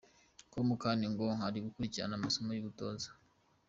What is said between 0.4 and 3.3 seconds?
com kandi ko ari gukurikirana amasomo y’ubutoza.